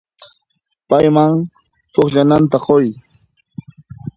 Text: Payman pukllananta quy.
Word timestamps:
Payman 0.87 1.33
pukllananta 1.93 2.57
quy. 2.65 2.85